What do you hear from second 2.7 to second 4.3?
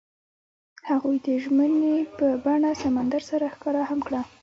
سمندر سره ښکاره هم کړه.